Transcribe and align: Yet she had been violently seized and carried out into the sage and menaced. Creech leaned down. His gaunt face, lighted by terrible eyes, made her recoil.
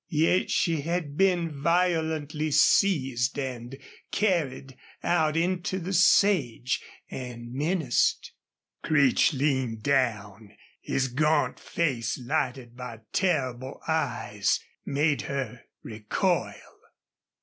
Yet 0.09 0.49
she 0.49 0.81
had 0.81 1.15
been 1.15 1.51
violently 1.61 2.49
seized 2.49 3.37
and 3.37 3.77
carried 4.11 4.75
out 5.03 5.37
into 5.37 5.77
the 5.77 5.93
sage 5.93 6.81
and 7.11 7.53
menaced. 7.53 8.31
Creech 8.81 9.31
leaned 9.31 9.83
down. 9.83 10.57
His 10.81 11.07
gaunt 11.07 11.59
face, 11.59 12.17
lighted 12.19 12.75
by 12.75 13.01
terrible 13.13 13.79
eyes, 13.87 14.59
made 14.87 15.21
her 15.29 15.65
recoil. 15.83 16.77